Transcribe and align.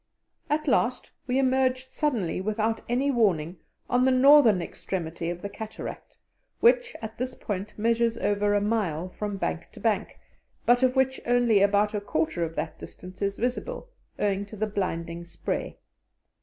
At 0.49 0.67
last 0.67 1.11
we 1.27 1.37
emerged 1.37 1.91
suddenly, 1.91 2.41
without 2.41 2.81
any 2.89 3.11
warning, 3.11 3.57
on 3.87 4.03
the 4.03 4.09
northern 4.11 4.59
extremity 4.59 5.29
of 5.29 5.43
the 5.43 5.47
cataract, 5.47 6.17
which 6.59 6.95
at 7.03 7.19
this 7.19 7.35
point 7.35 7.77
measures 7.77 8.17
over 8.17 8.55
a 8.55 8.61
mile 8.61 9.09
from 9.09 9.37
bank 9.37 9.67
to 9.73 9.79
bank, 9.79 10.17
but 10.65 10.81
of 10.81 10.95
which 10.95 11.21
only 11.27 11.61
about 11.61 11.93
a 11.93 12.01
quarter 12.01 12.43
of 12.43 12.55
that 12.55 12.79
distance 12.79 13.21
is 13.21 13.37
visible, 13.37 13.89
owing 14.17 14.43
to 14.47 14.55
the 14.55 14.65
blinding 14.65 15.23
spray. 15.23 15.77